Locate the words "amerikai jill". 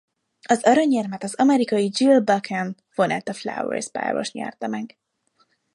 1.33-2.19